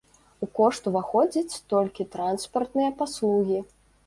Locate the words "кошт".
0.59-0.87